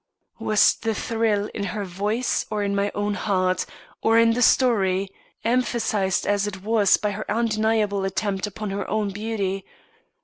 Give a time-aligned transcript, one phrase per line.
[0.39, 3.67] Was the thrill in her voice or in my own heart,
[4.01, 5.09] or in the story
[5.43, 9.63] emphasised as it was by her undeniable attempt upon her own beauty?